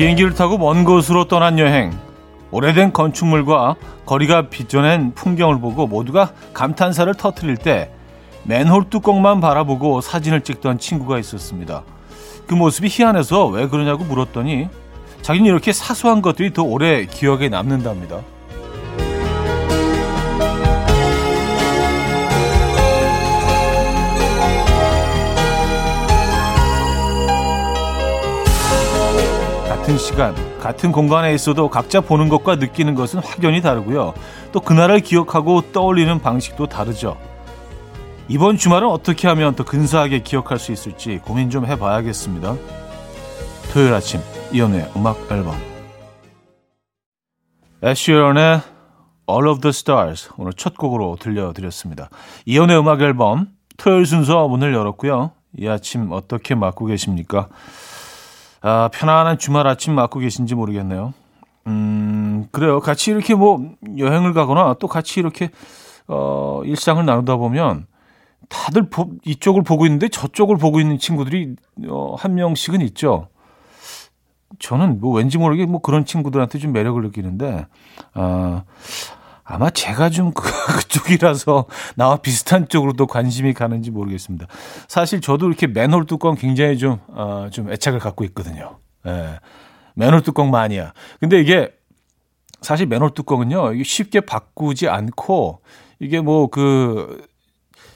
비행기를 0.00 0.34
타고 0.34 0.56
먼 0.56 0.84
곳으로 0.84 1.26
떠난 1.26 1.58
여행. 1.58 1.92
오래된 2.52 2.94
건축물과 2.94 3.76
거리가 4.06 4.48
빚어낸 4.48 5.12
풍경을 5.14 5.60
보고 5.60 5.86
모두가 5.86 6.32
감탄사를 6.54 7.12
터뜨릴 7.12 7.58
때 7.58 7.92
맨홀 8.44 8.84
뚜껑만 8.88 9.42
바라보고 9.42 10.00
사진을 10.00 10.40
찍던 10.40 10.78
친구가 10.78 11.18
있었습니다. 11.18 11.82
그 12.46 12.54
모습이 12.54 12.88
희한해서 12.90 13.48
왜 13.48 13.68
그러냐고 13.68 14.04
물었더니 14.04 14.70
자기는 15.20 15.46
이렇게 15.46 15.70
사소한 15.74 16.22
것들이 16.22 16.54
더 16.54 16.62
오래 16.62 17.04
기억에 17.04 17.50
남는답니다. 17.50 18.20
같은 29.80 29.96
시간, 29.96 30.34
같은 30.58 30.92
공간에 30.92 31.32
있어도 31.32 31.70
각자 31.70 32.02
보는 32.02 32.28
것과 32.28 32.56
느끼는 32.56 32.94
것은 32.94 33.20
확연히 33.20 33.62
다르고요. 33.62 34.12
또 34.52 34.60
그날을 34.60 35.00
기억하고 35.00 35.72
떠올리는 35.72 36.20
방식도 36.20 36.66
다르죠. 36.66 37.16
이번 38.28 38.58
주말은 38.58 38.86
어떻게 38.86 39.26
하면 39.28 39.54
더 39.54 39.64
근사하게 39.64 40.18
기억할 40.18 40.58
수 40.58 40.70
있을지 40.70 41.18
고민 41.24 41.48
좀 41.48 41.64
해봐야겠습니다. 41.64 42.56
토요일 43.72 43.94
아침 43.94 44.20
이연우의 44.52 44.90
음악 44.96 45.16
앨범 45.32 45.56
애쉬런의 47.82 48.60
All 49.30 49.48
of 49.48 49.60
the 49.62 49.70
Stars 49.70 50.28
오늘 50.36 50.52
첫 50.52 50.76
곡으로 50.76 51.16
들려드렸습니다. 51.18 52.10
이연우의 52.44 52.78
음악 52.78 53.00
앨범 53.00 53.48
토요일 53.78 54.04
순서 54.04 54.46
문을 54.46 54.74
열었고요. 54.74 55.30
이 55.58 55.66
아침 55.66 56.12
어떻게 56.12 56.54
맞고 56.54 56.84
계십니까? 56.84 57.48
아, 58.60 58.90
편안한 58.92 59.38
주말 59.38 59.66
아침 59.66 59.94
맞고 59.94 60.20
계신지 60.20 60.54
모르겠네요. 60.54 61.14
음, 61.66 62.46
그래요. 62.52 62.80
같이 62.80 63.10
이렇게 63.10 63.34
뭐 63.34 63.74
여행을 63.96 64.32
가거나 64.32 64.74
또 64.74 64.86
같이 64.86 65.20
이렇게 65.20 65.50
어, 66.08 66.62
일상을 66.64 67.04
나누다 67.04 67.36
보면 67.36 67.86
다들 68.48 68.90
보, 68.90 69.10
이쪽을 69.24 69.62
보고 69.62 69.86
있는데 69.86 70.08
저쪽을 70.08 70.56
보고 70.56 70.80
있는 70.80 70.98
친구들이 70.98 71.54
어, 71.88 72.16
한 72.18 72.34
명씩은 72.34 72.80
있죠. 72.82 73.28
저는 74.58 75.00
뭐 75.00 75.14
왠지 75.14 75.38
모르게 75.38 75.64
뭐 75.66 75.80
그런 75.80 76.04
친구들한테 76.04 76.58
좀 76.58 76.72
매력을 76.72 77.00
느끼는데 77.00 77.66
아, 78.14 78.64
아마 79.50 79.68
제가 79.68 80.10
좀 80.10 80.32
그, 80.32 80.42
그쪽이라서 80.78 81.66
나와 81.96 82.16
비슷한 82.16 82.68
쪽으로도 82.68 83.06
관심이 83.06 83.52
가는지 83.52 83.90
모르겠습니다. 83.90 84.46
사실 84.88 85.20
저도 85.20 85.48
이렇게 85.48 85.66
맨홀 85.66 86.06
뚜껑 86.06 86.36
굉장히 86.36 86.78
좀, 86.78 86.98
어, 87.08 87.48
좀 87.50 87.70
애착을 87.72 87.98
갖고 87.98 88.24
있거든요. 88.24 88.78
예. 89.06 89.40
맨홀 89.94 90.22
뚜껑 90.22 90.50
마니아. 90.50 90.92
근데 91.18 91.40
이게 91.40 91.70
사실 92.62 92.86
맨홀 92.86 93.10
뚜껑은요, 93.14 93.72
이게 93.72 93.84
쉽게 93.84 94.20
바꾸지 94.20 94.88
않고 94.88 95.62
이게 95.98 96.20
뭐 96.20 96.46
그, 96.48 97.28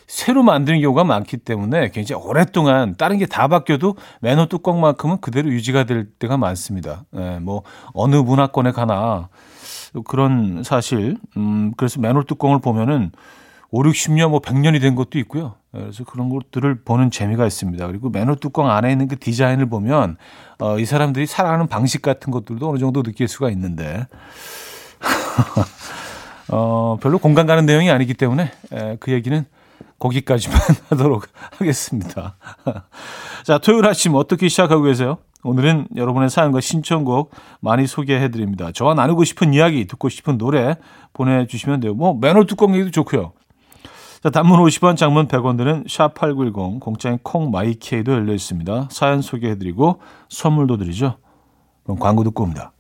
새로 0.07 0.43
만드는 0.43 0.81
경우가 0.81 1.03
많기 1.05 1.39
때문에 1.39 1.91
굉장히 1.91 2.23
오랫동안 2.23 2.95
다른 2.97 3.19
게 3.19 3.27
다 3.27 3.49
바뀌어도 3.49 3.97
맨홀 4.21 4.49
뚜껑만큼은 4.49 5.21
그대로 5.21 5.51
유지가 5.51 5.85
될 5.85 6.11
때가 6.19 6.37
많습니다. 6.37 7.05
예, 7.17 7.39
뭐 7.41 7.63
어느 7.95 8.17
문화권에 8.17 8.73
가나 8.73 9.29
그런 10.03 10.63
사실. 10.65 11.17
음, 11.37 11.73
그래서 11.77 12.01
맨홀 12.01 12.25
뚜껑을 12.25 12.61
보면은 12.61 13.13
5, 13.71 13.83
60년, 13.83 14.31
뭐 14.31 14.41
100년이 14.41 14.81
된 14.81 14.95
것도 14.95 15.19
있고요. 15.19 15.55
그래서 15.73 16.05
그런 16.05 16.29
것들을 16.29 16.83
보는 16.85 17.11
재미가 17.11 17.45
있습니다. 17.45 17.87
그리고 17.89 18.09
맨홀 18.09 18.37
뚜껑 18.37 18.71
안에 18.71 18.93
있는 18.93 19.09
그 19.09 19.19
디자인을 19.19 19.67
보면 19.67 20.17
어, 20.61 20.79
이 20.79 20.85
사람들이 20.85 21.27
살아가는 21.27 21.67
방식 21.67 22.01
같은 22.01 22.31
것들도 22.31 22.71
어느 22.71 22.79
정도 22.79 23.03
느낄 23.03 23.27
수가 23.27 23.51
있는데 23.51 24.07
어, 26.51 26.99
별로 27.01 27.19
공감 27.19 27.47
가는 27.47 27.67
내용이 27.67 27.91
아니기 27.91 28.15
때문에 28.15 28.53
에, 28.73 28.97
그 29.01 29.11
얘기는 29.11 29.45
거기까지만 29.99 30.59
하도록 30.91 31.25
하겠습니다. 31.59 32.37
자, 33.43 33.59
토요일 33.59 33.87
아침 33.87 34.15
어떻게 34.15 34.49
시작하고 34.49 34.83
계세요? 34.83 35.19
오늘은 35.45 35.89
여러분의 35.95 36.31
사연과 36.31 36.61
신청곡 36.61 37.31
많이 37.61 37.87
소개해 37.87 38.31
드립니다. 38.31 38.73
저와 38.73 38.95
나누고 38.95 39.25
싶은 39.25 39.55
이야기, 39.55 39.87
듣고 39.87 40.09
싶은 40.09 40.39
노래 40.39 40.77
보내주시면 41.13 41.81
돼요. 41.81 41.95
뭐, 41.95 42.15
맨홀 42.15 42.47
뚜껑 42.47 42.75
얘기도 42.75 42.91
좋고요. 42.91 43.33
자, 44.23 44.31
단문 44.31 44.59
50원, 44.61 44.97
장문 44.97 45.29
100원 45.29 45.59
드는 45.59 45.85
샵8910, 45.85 46.81
공짜인 46.81 47.19
콩 47.23 47.51
마이케이도 47.51 48.13
열려 48.13 48.33
있습니다. 48.33 48.89
사연 48.91 49.21
소개해 49.21 49.59
드리고 49.59 50.01
선물도 50.31 50.79
드리죠. 50.79 51.19
그럼 51.85 51.99
광고 51.99 52.25
듣고 52.25 52.43
옵니다. 52.43 52.74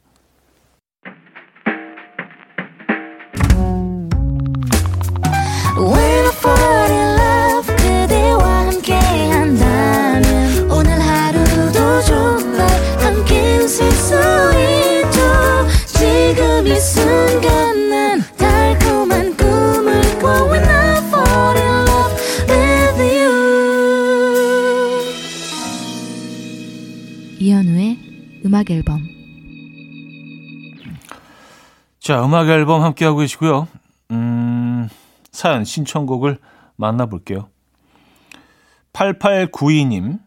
자, 32.04 32.22
음악 32.22 32.50
앨범 32.50 32.82
함께하고 32.82 33.20
계시고요. 33.20 33.66
음, 34.10 34.90
사연, 35.32 35.64
신청곡을 35.64 36.36
만나볼게요. 36.76 37.48
8892님, 38.92 40.18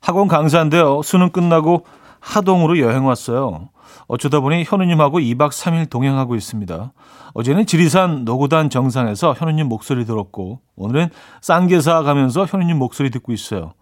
학원 0.00 0.26
강사인데요. 0.26 1.00
수능 1.02 1.30
끝나고 1.30 1.86
하동으로 2.18 2.80
여행 2.80 3.06
왔어요. 3.06 3.68
어쩌다 4.08 4.40
보니 4.40 4.64
현우님하고 4.64 5.20
2박 5.20 5.50
3일 5.50 5.88
동행하고 5.88 6.34
있습니다. 6.34 6.92
어제는 7.34 7.66
지리산 7.66 8.24
노고단 8.24 8.68
정상에서 8.68 9.32
현우님 9.34 9.68
목소리 9.68 10.04
들었고, 10.04 10.58
오늘은 10.74 11.10
쌍계사 11.40 12.02
가면서 12.02 12.46
현우님 12.46 12.78
목소리 12.78 13.10
듣고 13.10 13.32
있어요. 13.32 13.74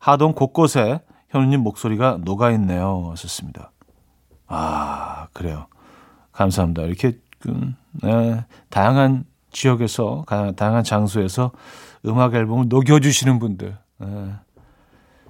하동 0.00 0.32
곳곳에 0.32 1.02
현우님 1.28 1.60
목소리가 1.60 2.18
녹아있네요. 2.24 3.10
하셨습니다. 3.12 3.70
아, 4.48 5.28
그래요. 5.32 5.68
감사합니다. 6.32 6.82
이렇게, 6.82 7.18
그, 7.38 7.72
네, 8.02 8.44
다양한 8.68 9.24
지역에서, 9.50 10.24
다양한 10.56 10.84
장소에서 10.84 11.50
음악 12.06 12.34
앨범을 12.34 12.66
녹여주시는 12.68 13.38
분들, 13.38 13.76
네, 13.98 14.34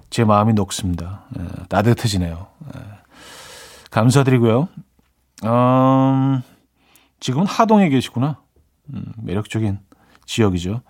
제 0.09 0.23
마음이 0.23 0.53
녹습니다. 0.53 1.23
네, 1.31 1.45
따뜻해지네요. 1.69 2.47
네, 2.73 2.81
감사드리고요. 3.89 4.67
음, 5.45 6.41
지금은 7.19 7.47
하동에 7.47 7.89
계시구나. 7.89 8.39
음, 8.93 9.05
매력적인 9.17 9.79
지역이죠. 10.25 10.81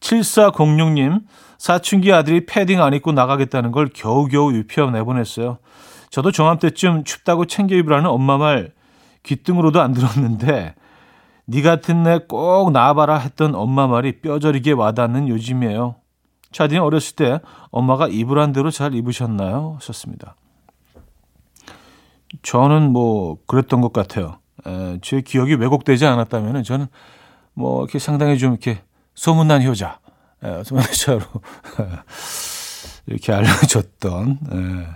7406님, 0.00 1.22
사춘기 1.58 2.12
아들이 2.12 2.46
패딩 2.46 2.80
안 2.80 2.94
입고 2.94 3.12
나가겠다는 3.12 3.72
걸 3.72 3.88
겨우겨우 3.92 4.52
유피업 4.52 4.92
내보냈어요. 4.92 5.58
저도 6.10 6.32
저맘때쯤 6.32 7.04
춥다고 7.04 7.46
챙겨 7.46 7.74
입으라는 7.76 8.08
엄마 8.08 8.38
말 8.38 8.72
귀등으로도 9.22 9.80
안 9.80 9.92
들었는데 9.92 10.74
니 11.48 11.62
같은 11.62 12.06
애 12.06 12.20
꼭 12.28 12.72
나와봐라 12.72 13.18
했던 13.18 13.54
엄마 13.54 13.86
말이 13.86 14.20
뼈저리게 14.20 14.72
와닿는 14.72 15.28
요즘이에요. 15.28 15.96
차디는 16.52 16.82
어렸을 16.82 17.16
때 17.16 17.40
엄마가 17.70 18.08
입으란 18.08 18.52
대로 18.52 18.70
잘 18.70 18.94
입으셨나요? 18.94 19.74
하셨습니다. 19.76 20.36
저는 22.42 22.92
뭐 22.92 23.38
그랬던 23.46 23.80
것 23.80 23.92
같아요. 23.92 24.38
에, 24.66 24.98
제 25.02 25.20
기억이 25.20 25.54
왜곡되지 25.54 26.04
않았다면 26.06 26.62
저는 26.62 26.86
뭐 27.54 27.82
이렇게 27.82 27.98
상당히 27.98 28.38
좀 28.38 28.52
이렇게 28.52 28.82
소문난 29.14 29.62
효자, 29.62 29.98
예, 30.44 30.62
소문자로 30.64 31.20
이렇게 33.06 33.32
알려줬던 33.32 34.38
예, 34.52 34.86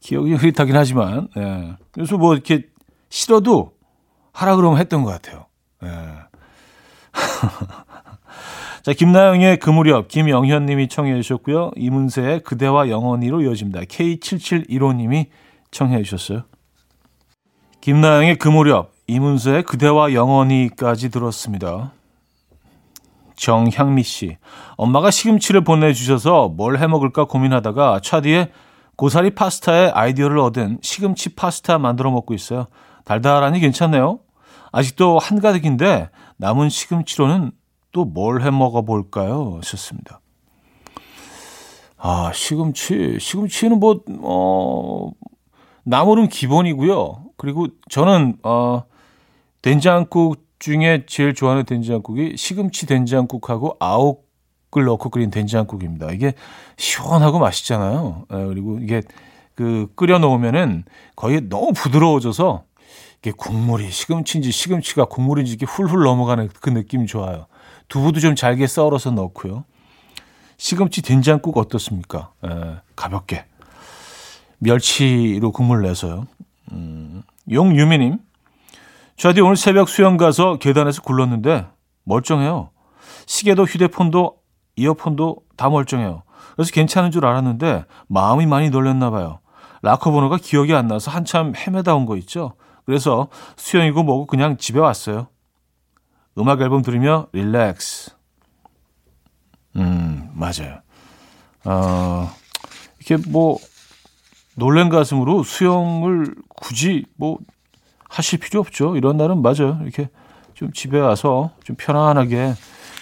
기억이 0.00 0.34
흐릿하긴 0.34 0.76
하지만 0.76 1.28
예, 1.36 1.76
그래서 1.92 2.18
뭐 2.18 2.34
이렇게 2.34 2.66
싫어도 3.14 3.72
하라 4.32 4.56
그러면 4.56 4.80
했던 4.80 5.04
것 5.04 5.12
같아요. 5.12 5.46
예. 5.84 5.88
자, 8.82 8.92
김나영의 8.92 9.60
그 9.60 9.70
무렵, 9.70 10.08
김영현님이 10.08 10.88
청해 10.88 11.14
주셨고요. 11.22 11.70
이문세의 11.76 12.40
그대와 12.40 12.88
영원히로 12.88 13.42
이어집니다. 13.42 13.82
K7715님이 13.82 15.26
청해 15.70 16.02
주셨어요. 16.02 16.42
김나영의 17.82 18.38
그 18.38 18.48
무렵, 18.48 18.90
이문세의 19.06 19.62
그대와 19.62 20.12
영원히까지 20.12 21.10
들었습니다. 21.10 21.92
정향미 23.36 24.02
씨. 24.02 24.38
엄마가 24.76 25.12
시금치를 25.12 25.62
보내주셔서 25.62 26.48
뭘 26.48 26.78
해먹을까 26.78 27.26
고민하다가 27.26 28.00
차디에 28.02 28.50
고사리 28.96 29.36
파스타에 29.36 29.90
아이디어를 29.90 30.40
얻은 30.40 30.78
시금치 30.82 31.36
파스타 31.36 31.78
만들어 31.78 32.10
먹고 32.10 32.34
있어요. 32.34 32.66
달달하니 33.04 33.60
괜찮네요. 33.60 34.20
아직도 34.72 35.18
한가득인데 35.18 36.08
남은 36.38 36.68
시금치로는 36.68 37.52
또 37.92 38.04
뭘 38.12 38.42
해 38.42 38.50
먹어 38.50 38.82
볼까요? 38.82 39.58
하셨습니다. 39.58 40.20
아, 41.96 42.32
시금치. 42.34 43.18
시금치는 43.20 43.78
뭐, 43.80 44.00
어, 44.20 45.10
나물은 45.84 46.28
기본이고요. 46.28 47.24
그리고 47.36 47.68
저는, 47.88 48.36
어, 48.42 48.82
된장국 49.62 50.44
중에 50.58 51.04
제일 51.06 51.34
좋아하는 51.34 51.64
된장국이 51.64 52.36
시금치 52.36 52.86
된장국하고 52.86 53.76
아욱을 53.80 54.84
넣고 54.84 55.08
끓인 55.10 55.30
된장국입니다. 55.30 56.10
이게 56.10 56.34
시원하고 56.76 57.38
맛있잖아요. 57.38 58.26
예, 58.32 58.36
그리고 58.46 58.78
이게 58.78 59.02
그 59.54 59.88
끓여 59.94 60.18
놓으면은 60.18 60.84
거의 61.16 61.48
너무 61.48 61.72
부드러워져서 61.74 62.64
이게 63.24 63.32
국물이 63.34 63.90
시금치인지 63.90 64.52
시금치가 64.52 65.06
국물인지 65.06 65.54
이게 65.54 65.64
훌훌 65.64 66.02
넘어가는 66.02 66.50
그 66.60 66.68
느낌이 66.68 67.06
좋아요. 67.06 67.46
두부도 67.88 68.20
좀 68.20 68.34
잘게 68.34 68.66
썰어서 68.66 69.12
넣고요. 69.12 69.64
시금치 70.58 71.00
된장국 71.00 71.56
어떻습니까? 71.56 72.32
에, 72.44 72.48
예, 72.50 72.80
가볍게 72.94 73.46
멸치로 74.58 75.52
국물 75.52 75.82
내서요. 75.82 76.26
음, 76.72 77.22
용유미님 77.50 78.18
저디 79.16 79.40
오늘 79.40 79.56
새벽 79.56 79.88
수영 79.88 80.18
가서 80.18 80.58
계단에서 80.58 81.00
굴렀는데 81.00 81.66
멀쩡해요. 82.04 82.72
시계도 83.24 83.64
휴대폰도 83.64 84.36
이어폰도 84.76 85.38
다 85.56 85.70
멀쩡해요. 85.70 86.24
그래서 86.56 86.72
괜찮은 86.72 87.10
줄 87.10 87.24
알았는데 87.24 87.86
마음이 88.06 88.44
많이 88.44 88.68
놀렸나 88.68 89.08
봐요. 89.08 89.38
라커 89.80 90.10
번호가 90.10 90.36
기억이 90.36 90.74
안 90.74 90.88
나서 90.88 91.10
한참 91.10 91.54
헤매다 91.56 91.94
온 91.94 92.04
거 92.04 92.18
있죠. 92.18 92.56
그래서 92.84 93.28
수영이고 93.56 94.02
뭐고 94.02 94.26
그냥 94.26 94.56
집에 94.56 94.78
왔어요. 94.78 95.28
음악 96.38 96.60
앨범 96.60 96.82
들으며 96.82 97.26
릴렉스. 97.32 98.12
음, 99.76 100.30
맞아요. 100.34 100.80
어, 101.64 102.30
이렇게 102.98 103.28
뭐 103.30 103.58
놀란 104.56 104.88
가슴으로 104.88 105.42
수영을 105.42 106.34
굳이 106.48 107.06
뭐 107.16 107.38
하실 108.08 108.38
필요 108.38 108.60
없죠. 108.60 108.96
이런 108.96 109.16
날은 109.16 109.42
맞아요. 109.42 109.78
이렇게 109.82 110.08
좀 110.54 110.72
집에 110.72 110.98
와서 110.98 111.50
좀 111.64 111.76
편안하게 111.76 112.54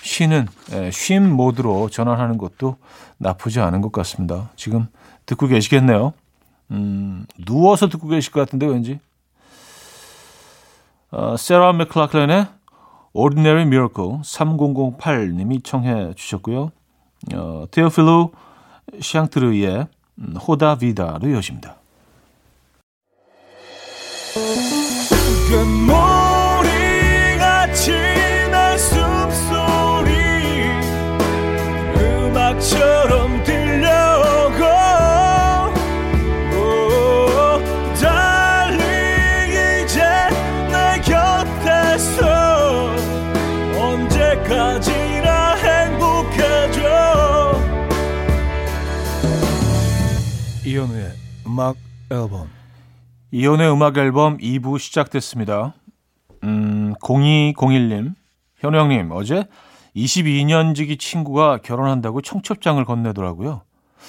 쉬는 0.03 0.49
예, 0.73 0.91
쉼 0.91 1.21
모드로 1.21 1.91
전환하는 1.91 2.39
것도 2.39 2.77
나쁘지 3.19 3.61
않은 3.61 3.83
것 3.83 3.93
같습니다. 3.93 4.51
지금 4.57 4.87
듣고 5.27 5.47
계시겠네요. 5.47 6.13
음, 6.71 7.27
누워서 7.45 7.89
듣고 7.89 8.09
계실 8.09 8.33
것 8.33 8.41
같은데 8.41 8.67
왠지. 8.67 8.99
어, 11.13 11.37
세라 11.37 11.75
맥클라클렌의 11.75 12.47
Ordinary 13.13 13.63
Miracle 13.67 14.21
3008님이 14.23 15.63
청해 15.63 16.15
주셨고요. 16.15 16.71
어, 17.35 17.65
테오필로 17.71 18.33
샹트르의 19.01 19.87
호다 20.47 20.77
비다로 20.79 21.29
이어집니다. 21.29 21.77
언제까지나 44.53 45.55
행복해져 45.55 46.83
이현우의 50.65 51.13
음악 51.47 51.77
앨범 52.11 52.49
이혼의 53.31 53.73
음악 53.73 53.97
앨범 53.97 54.37
2부 54.37 54.79
시작됐습니다. 54.79 55.73
음, 56.45 56.93
0201님, 57.01 58.15
현우 58.59 58.77
형님, 58.77 59.11
어제 59.13 59.45
22년 59.97 60.75
지기 60.75 60.99
친구가 60.99 61.59
결혼한다고 61.59 62.21
청첩장을 62.21 62.85
건네더라고요. 62.85 63.63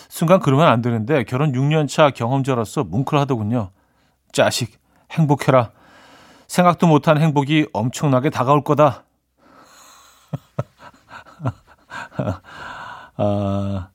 순간 0.09 0.39
그러면 0.41 0.67
안 0.67 0.81
되는데 0.81 1.23
결혼 1.23 1.53
6년 1.53 1.87
차 1.87 2.09
경험자로서 2.09 2.83
뭉클하더군요. 2.83 3.69
짜식, 4.33 4.77
행복해라. 5.11 5.71
생각도 6.47 6.87
못한 6.87 7.17
행복이 7.21 7.67
엄청나게 7.71 8.29
다가올 8.29 8.63
거다. 8.63 9.05
아, 13.17 13.89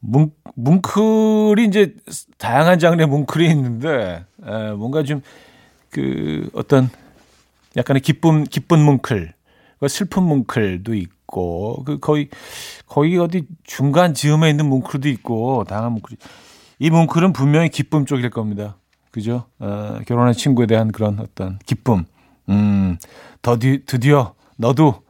뭉, 0.00 0.30
뭉클이 0.54 1.66
이제 1.66 1.94
다양한 2.38 2.78
장르의 2.78 3.08
뭉클이 3.08 3.50
있는데 3.50 4.24
에, 4.46 4.70
뭔가 4.72 5.02
좀 5.02 5.20
그 5.90 6.48
어떤 6.52 6.90
약간의 7.76 8.00
기쁨 8.00 8.44
기쁜 8.44 8.80
뭉클, 8.80 9.34
슬픈 9.88 10.22
뭉클도 10.24 10.94
있고 10.94 11.84
그 11.84 11.98
거의 11.98 12.28
거의 12.86 13.18
어디 13.18 13.46
중간 13.64 14.14
지음에 14.14 14.50
있는 14.50 14.66
뭉클도 14.66 15.08
있고 15.08 15.64
다양한 15.64 15.92
뭉클이 15.92 16.16
이 16.80 16.90
뭉클은 16.90 17.32
분명히 17.32 17.68
기쁨 17.68 18.06
쪽일 18.06 18.30
겁니다. 18.30 18.76
그죠? 19.10 19.46
어, 19.58 19.98
결혼한 20.06 20.34
친구에 20.34 20.66
대한 20.66 20.92
그런 20.92 21.18
어떤 21.18 21.58
기쁨. 21.66 22.04
음, 22.48 22.98
더디, 23.42 23.84
드디어 23.86 24.34
너도 24.56 25.02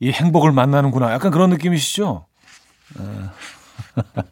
이 0.00 0.10
행복을 0.10 0.52
만나는구나. 0.52 1.12
약간 1.12 1.30
그런 1.30 1.50
느낌이시죠? 1.50 2.26
어. 2.98 3.30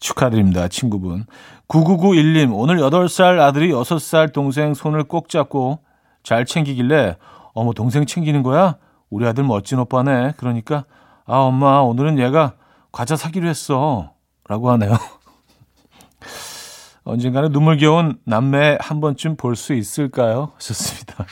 축하드립니다, 0.00 0.68
친구분. 0.68 1.26
9991님, 1.68 2.52
오늘 2.54 2.76
8살 2.78 3.40
아들이 3.40 3.70
6살 3.72 4.32
동생 4.32 4.74
손을 4.74 5.04
꼭 5.04 5.28
잡고 5.28 5.80
잘 6.22 6.44
챙기길래, 6.44 7.16
어머, 7.54 7.72
동생 7.72 8.06
챙기는 8.06 8.42
거야? 8.42 8.76
우리 9.10 9.26
아들 9.26 9.44
멋진 9.44 9.78
오빠네. 9.78 10.34
그러니까, 10.36 10.84
아, 11.24 11.38
엄마, 11.38 11.78
오늘은 11.78 12.18
얘가 12.18 12.54
과자 12.92 13.16
사기로 13.16 13.48
했어. 13.48 14.12
라고 14.48 14.70
하네요. 14.72 14.92
언젠가는 17.04 17.50
눈물겨운 17.52 18.18
남매 18.24 18.78
한 18.80 19.00
번쯤 19.00 19.36
볼 19.36 19.54
수 19.56 19.74
있을까요? 19.74 20.52
좋습니다. 20.58 21.24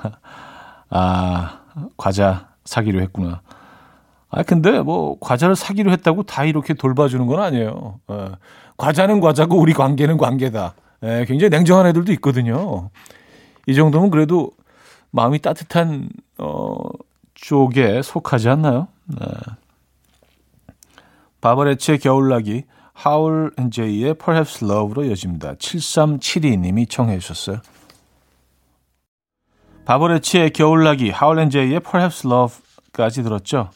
아, 0.90 1.60
과자 2.04 2.48
사기로 2.66 3.00
했구나. 3.00 3.40
아, 4.28 4.42
근데 4.42 4.78
뭐, 4.82 5.18
과자를 5.20 5.56
사기로 5.56 5.90
했다고 5.90 6.24
다 6.24 6.44
이렇게 6.44 6.74
돌봐주는 6.74 7.26
건 7.26 7.40
아니에요. 7.40 7.98
예. 8.10 8.32
과자는 8.76 9.20
과자고 9.20 9.56
우리 9.56 9.72
관계는 9.72 10.18
관계다. 10.18 10.74
예, 11.02 11.24
굉장히 11.26 11.48
냉정한 11.48 11.86
애들도 11.86 12.12
있거든요. 12.14 12.90
이 13.66 13.74
정도면 13.74 14.10
그래도 14.10 14.50
마음이 15.12 15.38
따뜻한, 15.38 16.10
어, 16.36 16.76
쪽에 17.32 18.02
속하지 18.02 18.50
않나요? 18.50 18.88
네. 19.06 19.26
바버레치의 21.40 22.00
겨울나기, 22.00 22.64
하울 22.92 23.50
엔제이의 23.56 24.16
Perhaps 24.16 24.62
Love로 24.62 25.04
이어집니다. 25.04 25.54
7372님이 25.54 26.86
청해 26.86 27.18
주셨어요. 27.18 27.60
바버레치의 29.84 30.50
겨울나기, 30.50 31.10
하울 31.10 31.38
엔제이의 31.40 31.80
Perhaps 31.80 32.26
Love까지 32.26 33.22
들었죠. 33.22 33.70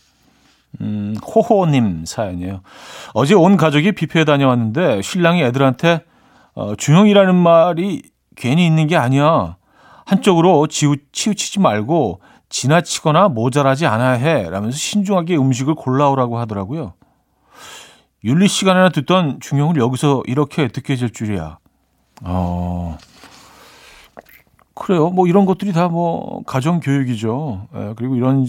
음, 0.81 1.17
호호님 1.25 2.05
사연이에요. 2.05 2.61
어제 3.15 3.35
온 3.35 3.57
가족이 3.57 3.93
뷔페에 3.93 4.25
다녀왔는데 4.25 5.03
신랑이 5.03 5.43
애들한테 5.43 6.05
어, 6.55 6.75
중형이라는 6.75 7.35
말이 7.35 8.03
괜히 8.37 8.67
있는 8.67 8.87
게 8.87 8.97
아니야. 8.97 9.57
한쪽으로 10.05 10.67
지우, 10.67 10.97
치우치지 11.13 11.61
말고 11.61 12.21
지나치거나 12.49 13.29
모자라지 13.29 13.87
않아야 13.87 14.13
해. 14.13 14.49
라면서 14.49 14.77
신중하게 14.77 15.37
음식을 15.37 15.75
골라오라고 15.75 16.39
하더라고요. 16.39 16.95
윤리 18.25 18.49
시간에나 18.49 18.89
듣던 18.89 19.39
중형을 19.41 19.77
여기서 19.77 20.23
이렇게 20.27 20.69
듣게 20.69 20.97
될 20.97 21.11
줄이야. 21.11 21.59
어, 22.23 22.99
그래요. 24.79 25.11
뭐 25.11 25.27
이런 25.27 25.45
것들이 25.47 25.73
다 25.73 25.89
뭐 25.89 26.43
가정 26.47 26.81
교육이죠. 26.81 27.69
예, 27.75 27.93
그리고 27.97 28.17
이런 28.17 28.47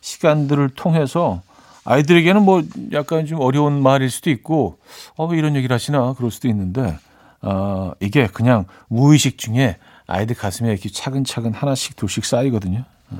시간들을 0.00 0.70
통해서 0.70 1.42
아이들에게는 1.84 2.42
뭐 2.44 2.62
약간 2.92 3.26
좀 3.26 3.40
어려운 3.40 3.82
말일 3.82 4.10
수도 4.10 4.30
있고, 4.30 4.78
어, 5.16 5.26
왜 5.26 5.38
이런 5.38 5.54
얘기를 5.56 5.72
하시나 5.74 6.14
그럴 6.14 6.30
수도 6.30 6.48
있는데, 6.48 6.98
어, 7.42 7.92
이게 8.00 8.26
그냥 8.26 8.64
무의식 8.88 9.38
중에 9.38 9.76
아이들 10.06 10.34
가슴에 10.36 10.70
이렇게 10.70 10.88
차근차근 10.88 11.52
하나씩 11.52 11.96
둘씩 11.96 12.24
쌓이거든요. 12.24 12.84
어. 13.10 13.18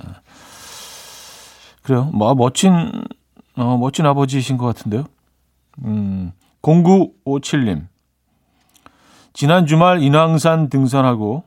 그래요. 1.83 2.11
뭐, 2.13 2.35
멋진, 2.35 2.91
어, 3.57 3.77
멋진 3.79 4.05
아버지이신 4.07 4.57
것 4.59 4.67
같은데요. 4.67 5.05
음, 5.85 6.33
0957님. 6.63 7.87
지난 9.33 9.67
주말 9.67 10.03
인왕산 10.03 10.71
등산하고 10.71 11.45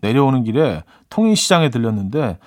내려오는 0.00 0.44
길에 0.44 0.82
통인시장에 1.10 1.70
들렸는데 1.70 2.38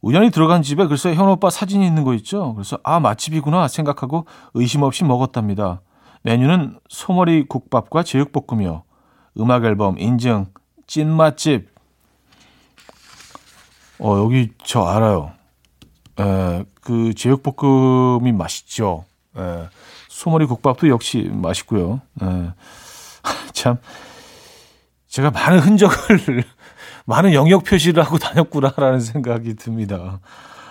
우연히 0.00 0.30
들어간 0.30 0.62
집에 0.62 0.86
글쎄 0.86 1.14
현 1.14 1.28
오빠 1.28 1.48
사진이 1.48 1.86
있는 1.86 2.04
거 2.04 2.12
있죠. 2.14 2.52
그래서 2.54 2.78
아 2.84 3.00
맛집이구나 3.00 3.68
생각하고 3.68 4.26
의심 4.52 4.82
없이 4.82 5.02
먹었답니다. 5.02 5.80
메뉴는 6.22 6.78
소머리 6.88 7.46
국밥과 7.48 8.02
제육볶음이요. 8.02 8.82
음악 9.40 9.64
앨범 9.64 9.98
인증 9.98 10.46
찐 10.86 11.08
맛집. 11.08 11.68
어 13.98 14.18
여기 14.18 14.50
저 14.62 14.84
알아요. 14.84 15.32
에, 16.20 16.64
그 16.82 17.14
제육볶음이 17.14 18.32
맛있죠. 18.32 19.06
에, 19.36 19.68
소머리 20.08 20.44
국밥도 20.46 20.88
역시 20.90 21.30
맛있고요. 21.32 22.02
에, 22.22 22.26
참 23.52 23.78
제가 25.08 25.30
많은 25.30 25.60
흔적을 25.60 26.44
많은 27.06 27.32
영역 27.34 27.64
표시를 27.64 28.04
하고 28.04 28.18
다녔구나라는 28.18 29.00
생각이 29.00 29.54
듭니다. 29.54 30.20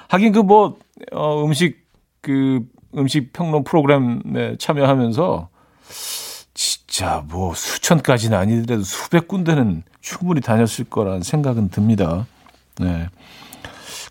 하긴 0.10 0.32
그 0.34 0.44
뭐 0.44 0.78
어, 1.12 1.44
음식 1.44 1.86
그 2.22 2.62
음식 2.96 3.34
평론 3.34 3.64
프로그램에 3.64 4.56
참여하면서 4.58 5.50
진짜 6.54 7.24
뭐 7.28 7.54
수천 7.56 8.02
까지는 8.04 8.38
아니더라도 8.38 8.84
수백 8.84 9.28
군데는 9.28 9.84
충분히 10.02 10.42
다녔을 10.42 10.86
거라는 10.90 11.22
생각은 11.24 11.70
듭니다. 11.70 12.28
네. 12.80 13.10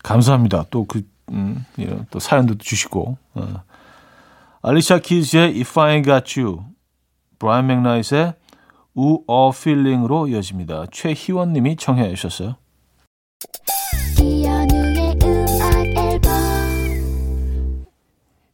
감사합니다. 0.02 0.64
또 0.70 0.84
그, 0.84 1.06
음, 1.30 1.64
이런 1.76 2.06
또 2.10 2.18
사연도 2.18 2.56
주시고. 2.58 3.16
어. 3.34 3.62
알리샤 4.62 4.98
키즈의 4.98 5.60
If 5.60 5.78
I 5.80 6.00
Ain't 6.00 6.04
Got 6.04 6.40
You, 6.40 6.64
브라이언 7.38 7.66
맥나이트의 7.68 8.34
우어 8.94 9.50
필링으로 9.52 10.28
이어집니다. 10.28 10.86
최희원 10.90 11.52
님이 11.52 11.76
청해 11.76 12.14
주셨어요. 12.14 12.56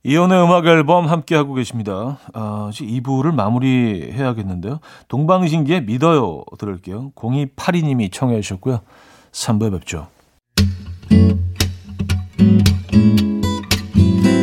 이연의 0.05 0.43
음악 0.43 0.65
앨범 0.67 1.07
함께 1.07 1.35
하고 1.35 1.53
계십니다. 1.55 2.19
아, 2.33 2.71
이제 2.73 2.85
2부를 2.87 3.35
마무리해야겠는데요. 3.35 4.81
동방신기의 5.09 5.85
믿어요 5.85 6.45
들을게요. 6.59 7.11
0282님이 7.15 8.11
청해 8.11 8.41
주셨고요. 8.41 8.81
3부에 9.33 9.71
뵙죠. 9.73 10.07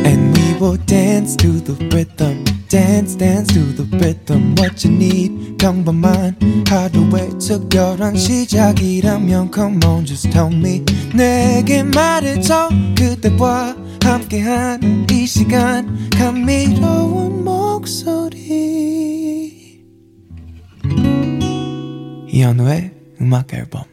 And 0.04 0.38
we 0.38 0.54
will 0.60 0.78
dance 0.86 1.36
to 1.36 1.50
the 1.64 1.74
rhythm. 1.88 2.55
Dance 2.68 3.16
dance 3.16 3.52
to 3.52 3.60
the 3.74 3.84
rhythm 3.98 4.54
what 4.58 4.86
you 4.86 4.94
need. 4.94 5.56
평범한 5.58 6.36
하루의 6.68 7.38
특별한 7.38 8.16
시작이라면 8.16 9.50
come 9.52 9.80
on 9.84 10.04
just 10.04 10.30
tell 10.30 10.52
me. 10.52 10.84
내게 11.14 11.82
말해줘 11.82 12.68
그대와 12.96 13.76
함께한 14.02 15.06
이 15.10 15.26
시간. 15.26 16.10
감미로운 16.10 17.44
목소리. 17.44 18.36
이현우의 22.28 22.92
음악 23.20 23.54
앨범. 23.54 23.84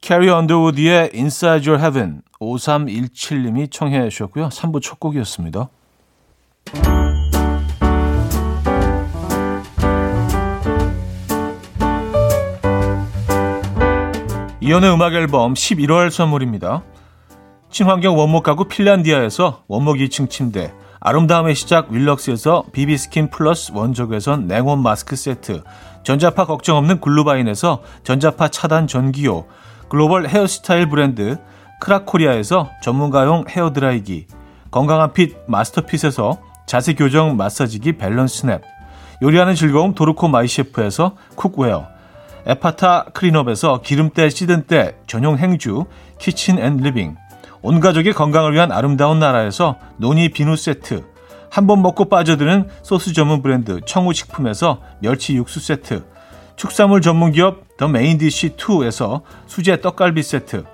캐리 0.00 0.28
언더우드의 0.28 1.10
Inside 1.14 1.68
Your 1.68 1.82
Heaven 1.82 2.22
5317님이 2.40 3.70
청해 3.70 4.08
주셨고요. 4.08 4.48
3부 4.48 4.80
첫 4.80 4.98
곡이었습니다. 5.00 5.68
이현우의 14.68 14.92
음악 14.92 15.14
앨범 15.14 15.54
11월 15.54 16.10
선물입니다. 16.10 16.82
친환경 17.70 18.18
원목 18.18 18.42
가구 18.42 18.64
핀란디아에서 18.64 19.64
원목 19.66 19.96
2층 19.96 20.28
침대, 20.28 20.74
아름다움의 21.00 21.54
시작 21.54 21.90
윌럭스에서 21.90 22.64
비비스킨 22.72 23.30
플러스 23.30 23.72
원적외선 23.74 24.46
냉온 24.46 24.82
마스크 24.82 25.16
세트, 25.16 25.62
전자파 26.02 26.44
걱정 26.44 26.76
없는 26.76 27.00
글루바인에서 27.00 27.82
전자파 28.02 28.48
차단 28.48 28.86
전기요, 28.86 29.46
글로벌 29.88 30.28
헤어스타일 30.28 30.90
브랜드 30.90 31.38
크라코리아에서 31.80 32.68
전문가용 32.82 33.44
헤어드라이기, 33.48 34.26
건강한 34.70 35.14
핏 35.14 35.36
마스터핏에서 35.46 36.47
자세 36.68 36.92
교정 36.92 37.38
마사지기 37.38 37.96
밸런스 37.96 38.44
냅, 38.44 38.60
요리하는 39.22 39.54
즐거움 39.54 39.94
도르코 39.94 40.28
마이셰프에서 40.28 41.16
cookware, 41.34 41.86
에파타 42.44 43.06
클린업에서 43.14 43.80
기름때 43.80 44.28
찌든 44.28 44.64
때 44.64 44.94
전용 45.06 45.38
행주 45.38 45.86
키친 46.18 46.58
앤 46.58 46.76
리빙, 46.76 47.16
온 47.62 47.80
가족의 47.80 48.12
건강을 48.12 48.52
위한 48.52 48.70
아름다운 48.70 49.18
나라에서 49.18 49.76
노니 49.96 50.28
비누 50.28 50.56
세트, 50.56 51.04
한 51.50 51.66
번 51.66 51.80
먹고 51.80 52.10
빠져드는 52.10 52.68
소스 52.82 53.14
전문 53.14 53.40
브랜드 53.40 53.80
청우식품에서 53.86 54.82
멸치 55.00 55.36
육수 55.36 55.60
세트, 55.60 56.04
축산물 56.56 57.00
전문 57.00 57.32
기업 57.32 57.78
더 57.78 57.88
메인디시 57.88 58.56
2에서 58.56 59.22
수제 59.46 59.80
떡갈비 59.80 60.22
세트, 60.22 60.64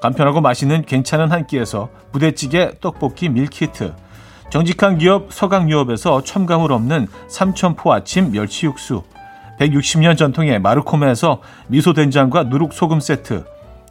간편하고 0.00 0.40
맛있는 0.40 0.82
괜찮은 0.82 1.32
한 1.32 1.48
끼에서 1.48 1.88
부대찌개 2.12 2.70
떡볶이 2.80 3.28
밀키트, 3.28 3.94
정직한 4.50 4.98
기업 4.98 5.32
서강유업에서 5.32 6.24
첨가물 6.24 6.72
없는 6.72 7.06
삼천포 7.28 7.92
아침 7.92 8.32
멸치 8.32 8.66
육수, 8.66 9.04
160년 9.60 10.16
전통의 10.18 10.58
마르코메에서 10.58 11.40
미소된장과 11.68 12.44
누룩소금 12.44 12.98
세트, 12.98 13.44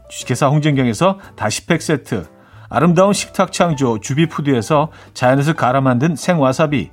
주식회사 0.09 0.47
홍진경에서 0.47 1.17
다시팩 1.37 1.81
세트, 1.81 2.27
아름다운 2.67 3.13
식탁 3.13 3.53
창조 3.53 4.01
주비푸드에서 4.01 4.89
자연에서 5.13 5.53
갈아 5.53 5.79
만든 5.79 6.17
생와사비, 6.17 6.91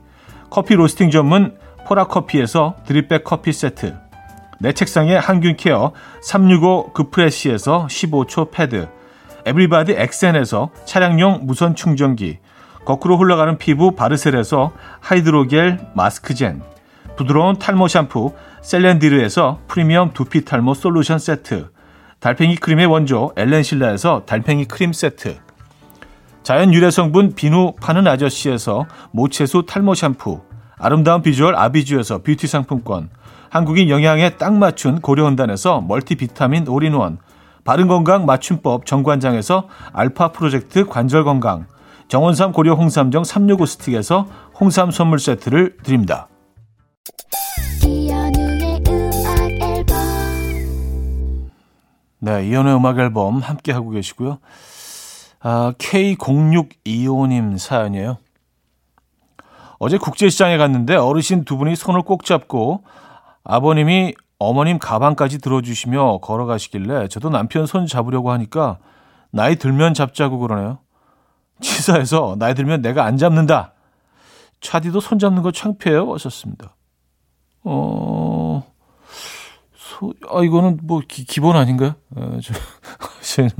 커피 0.48 0.76
로스팅 0.76 1.10
전문 1.10 1.58
포라커피에서 1.88 2.76
드립백 2.86 3.24
커피 3.24 3.52
세트, 3.52 3.96
내 4.60 4.72
책상에 4.72 5.16
항균 5.16 5.56
케어 5.56 5.92
365 6.22 6.92
그프레시에서 6.92 7.88
15초 7.90 8.52
패드, 8.52 8.88
에브리바디 9.44 9.94
엑센에서 9.98 10.70
차량용 10.84 11.40
무선 11.42 11.74
충전기, 11.74 12.38
거꾸로 12.86 13.18
흘러가는 13.18 13.58
피부 13.58 13.96
바르셀에서 13.96 14.72
하이드로겔 15.00 15.88
마스크젠, 15.94 16.62
부드러운 17.16 17.58
탈모 17.58 17.88
샴푸 17.88 18.32
셀렌디르에서 18.62 19.58
프리미엄 19.66 20.12
두피 20.14 20.44
탈모 20.44 20.74
솔루션 20.74 21.18
세트, 21.18 21.70
달팽이 22.20 22.54
크림의 22.54 22.86
원조 22.86 23.32
엘렌실라에서 23.36 24.22
달팽이 24.24 24.66
크림 24.66 24.92
세트, 24.92 25.36
자연 26.44 26.72
유래 26.72 26.92
성분 26.92 27.34
비누 27.34 27.74
파는 27.80 28.06
아저씨에서 28.06 28.86
모체수 29.10 29.64
탈모 29.66 29.94
샴푸, 29.94 30.42
아름다운 30.78 31.22
비주얼 31.22 31.56
아비주에서 31.56 32.22
뷰티 32.22 32.46
상품권, 32.46 33.10
한국인 33.50 33.90
영양에 33.90 34.30
딱 34.30 34.54
맞춘 34.54 35.00
고려은단에서 35.00 35.80
멀티비타민 35.80 36.68
올인원, 36.68 37.18
바른건강 37.64 38.26
맞춤법 38.26 38.86
정관장에서 38.86 39.66
알파 39.92 40.30
프로젝트 40.30 40.86
관절건강, 40.86 41.66
정원삼 42.08 42.52
고려 42.52 42.74
홍삼정 42.74 43.24
365 43.24 43.66
스틱에서 43.66 44.26
홍삼 44.58 44.90
선물 44.90 45.18
세트를 45.18 45.78
드립니다. 45.82 46.28
네, 52.18 52.48
이연의 52.48 52.74
음악 52.74 52.98
앨범 52.98 53.38
함께 53.38 53.72
하고 53.72 53.90
계시고요. 53.90 54.38
아, 55.40 55.72
K0625님 55.78 57.58
사연이에요. 57.58 58.18
어제 59.78 59.98
국제시장에 59.98 60.56
갔는데 60.56 60.96
어르신 60.96 61.44
두 61.44 61.56
분이 61.56 61.76
손을 61.76 62.02
꼭 62.02 62.24
잡고 62.24 62.82
아버님이 63.44 64.14
어머님 64.38 64.78
가방까지 64.78 65.38
들어주시며 65.38 66.18
걸어가시길래 66.18 67.08
저도 67.08 67.30
남편 67.30 67.66
손 67.66 67.86
잡으려고 67.86 68.30
하니까 68.32 68.78
나이 69.30 69.56
들면 69.56 69.94
잡자고 69.94 70.38
그러네요. 70.38 70.78
치사해서 71.60 72.36
나이 72.38 72.54
들면 72.54 72.82
내가 72.82 73.04
안 73.04 73.16
잡는다. 73.16 73.72
차디도 74.60 75.00
손 75.00 75.18
잡는 75.18 75.42
거 75.42 75.52
창피해요. 75.52 76.12
하셨습니다. 76.14 76.74
어, 77.64 78.64
소, 79.76 80.12
아, 80.30 80.42
이거는 80.42 80.78
뭐 80.82 81.00
기, 81.06 81.40
본 81.40 81.56
아닌가요? 81.56 81.94
어, 82.14 82.38
저, 82.42 82.54
저는 83.22 83.50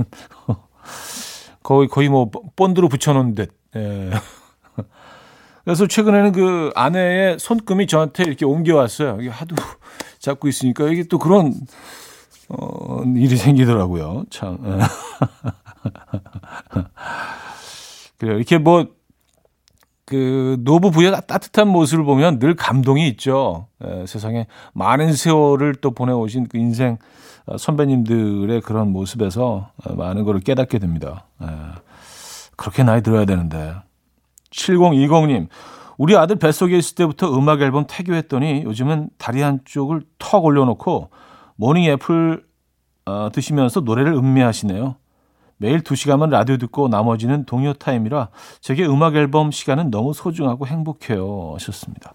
거의, 1.61 1.87
거의 1.87 2.09
뭐 2.09 2.29
본드로 2.55 2.87
붙여놓은 2.89 3.35
듯. 3.35 3.51
예. 3.75 4.11
그래서 5.65 5.85
최근에는 5.85 6.31
그 6.31 6.71
아내의 6.75 7.39
손금이 7.39 7.87
저한테 7.87 8.23
이렇게 8.23 8.45
옮겨왔어요. 8.45 9.17
이게 9.19 9.29
하도 9.29 9.55
잡고 10.19 10.47
있으니까 10.47 10.87
이게 10.87 11.03
또 11.03 11.19
그런, 11.19 11.53
어, 12.47 13.03
일이 13.15 13.35
생기더라고요. 13.35 14.23
참. 14.29 14.57
예. 18.17 18.25
그래요. 18.25 18.37
이렇게 18.37 18.57
뭐 18.57 18.97
그 20.07 20.55
노부부의 20.61 21.11
따뜻한 21.27 21.67
모습을 21.67 22.05
보면 22.05 22.39
늘 22.39 22.55
감동이 22.55 23.09
있죠. 23.09 23.67
에, 23.83 24.05
세상에 24.05 24.47
많은 24.73 25.11
세월을 25.13 25.75
또 25.75 25.91
보내오신 25.91 26.47
그 26.47 26.57
인생 26.57 26.97
어, 27.45 27.57
선배님들의 27.57 28.61
그런 28.61 28.93
모습에서 28.93 29.71
어, 29.83 29.93
많은 29.95 30.23
것을 30.23 30.39
깨닫게 30.39 30.79
됩니다. 30.79 31.25
에, 31.43 31.47
그렇게 32.55 32.83
나이 32.83 33.01
들어야 33.01 33.25
되는데. 33.25 33.75
7020님, 34.51 35.49
우리 35.97 36.15
아들 36.15 36.37
뱃속에 36.37 36.77
있을 36.77 36.95
때부터 36.95 37.37
음악 37.37 37.59
앨범 37.59 37.83
태교했더니 37.85 38.63
요즘은 38.63 39.09
다리 39.17 39.41
한쪽을 39.41 40.03
턱 40.19 40.45
올려놓고 40.45 41.09
morning 41.57 41.83
apple 41.83 42.45
어, 43.05 43.27
드시면서 43.33 43.81
노래를 43.81 44.13
음미하시네요. 44.13 44.95
매일 45.57 45.81
2시간만 45.81 46.29
라디오 46.29 46.57
듣고 46.57 46.87
나머지는 46.87 47.45
동요 47.45 47.73
타임이라 47.73 48.29
제게 48.61 48.85
음악 48.85 49.15
앨범 49.15 49.51
시간은 49.51 49.89
너무 49.89 50.13
소중하고 50.13 50.67
행복해요. 50.67 51.53
하셨습니다. 51.55 52.13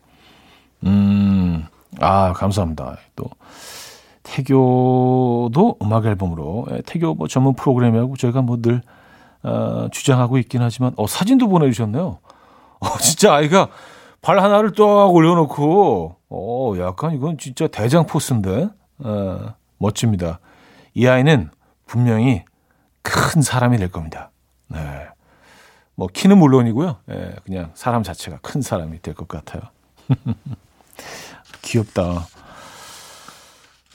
음, 0.87 1.67
아, 2.01 2.33
감사합니다. 2.33 2.97
또, 3.17 3.27
태교도 4.23 5.79
음악 5.83 6.07
앨범으로, 6.07 6.67
예, 6.73 6.83
태교 6.87 7.15
뭐 7.15 7.29
전문 7.29 7.55
프로그램이라고 7.55 8.17
저희가 8.17 8.43
뭐 8.43 8.61
늘, 8.61 8.83
어, 9.43 9.89
주장하고 9.91 10.39
있긴 10.39 10.63
하지만, 10.63 10.93
어, 10.97 11.07
사진도 11.07 11.49
보내주셨네요. 11.49 12.19
어, 12.81 12.87
진짜 12.99 13.35
아이가 13.35 13.69
발 14.21 14.41
하나를 14.41 14.73
딱 14.73 14.85
올려놓고, 15.13 16.17
어, 16.31 16.75
약간 16.79 17.15
이건 17.15 17.39
진짜 17.39 17.67
대장 17.67 18.07
포스인데, 18.07 18.69
어, 19.01 19.55
멋집니다. 19.79 20.39
이 20.95 21.07
아이는 21.07 21.51
분명히 21.87 22.45
큰 23.03 23.43
사람이 23.43 23.77
될 23.79 23.91
겁니다. 23.91 24.31
네. 24.69 25.09
뭐 25.95 26.09
키는 26.13 26.39
물론이고요. 26.39 26.97
예, 27.11 27.37
그냥 27.45 27.71
사람 27.75 28.03
자체가 28.03 28.39
큰 28.43 28.63
사람이 28.63 29.03
될 29.03 29.15
것 29.15 29.29
같아요. 29.29 29.63
귀엽다. 31.63 32.27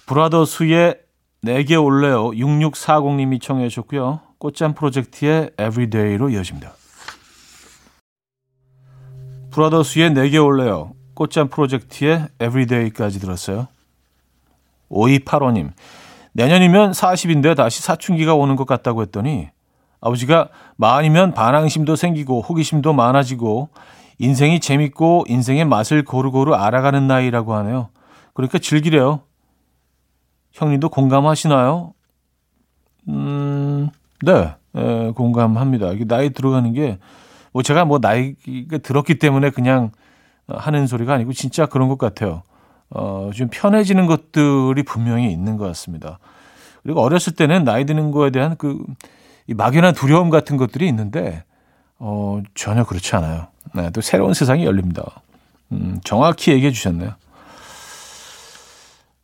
브라더스의 0.05 1.01
내게 1.41 1.75
올래요. 1.75 2.29
6640님이 2.31 3.41
청해 3.41 3.67
주셨고요. 3.69 4.21
꽃잠 4.37 4.73
프로젝트의 4.73 5.51
Everyday로 5.59 6.29
이어집니다. 6.29 6.73
브라더스의 9.51 10.13
내게 10.13 10.37
올래요. 10.37 10.93
꽃잠 11.15 11.49
프로젝트의 11.49 12.27
Everyday까지 12.39 13.19
들었어요. 13.19 13.67
5285님. 14.89 15.71
내년이면 16.37 16.91
40인데 16.91 17.55
다시 17.55 17.81
사춘기가 17.81 18.35
오는 18.35 18.55
것 18.55 18.67
같다고 18.67 19.01
했더니 19.01 19.49
아버지가 20.01 20.49
마흔이면 20.75 21.33
반항심도 21.33 21.95
생기고 21.95 22.41
호기심도 22.41 22.93
많아지고 22.93 23.69
인생이 24.19 24.59
재밌고 24.59 25.25
인생의 25.27 25.65
맛을 25.65 26.05
고루고루 26.05 26.53
알아가는 26.53 27.07
나이라고 27.07 27.55
하네요. 27.55 27.89
그러니까 28.35 28.59
즐기래요. 28.59 29.21
형님도 30.51 30.89
공감하시나요? 30.89 31.93
음, 33.09 33.89
네, 34.23 34.53
에, 34.75 35.11
공감합니다. 35.11 35.91
이게 35.93 36.05
나이 36.05 36.29
들어가는 36.29 36.71
게, 36.73 36.99
뭐 37.51 37.63
제가 37.63 37.85
뭐 37.85 37.97
나이가 37.99 38.77
들었기 38.77 39.17
때문에 39.17 39.49
그냥 39.49 39.91
하는 40.47 40.85
소리가 40.85 41.13
아니고 41.15 41.33
진짜 41.33 41.65
그런 41.65 41.87
것 41.87 41.97
같아요. 41.97 42.43
어, 42.89 43.31
좀 43.33 43.49
편해지는 43.51 44.05
것들이 44.07 44.83
분명히 44.83 45.31
있는 45.31 45.57
것 45.57 45.65
같습니다. 45.65 46.19
그리고 46.83 47.01
어렸을 47.01 47.33
때는 47.33 47.63
나이 47.63 47.85
드는 47.85 48.11
거에 48.11 48.29
대한 48.29 48.55
그, 48.57 48.83
이 49.47 49.53
막연한 49.53 49.93
두려움 49.93 50.29
같은 50.29 50.57
것들이 50.57 50.87
있는데, 50.87 51.43
어, 51.99 52.41
전혀 52.55 52.83
그렇지 52.85 53.15
않아요. 53.15 53.47
네, 53.73 53.89
또 53.91 54.01
새로운 54.01 54.33
세상이 54.33 54.65
열립니다. 54.65 55.03
음, 55.71 55.99
정확히 56.03 56.51
얘기해 56.51 56.71
주셨네요. 56.71 57.11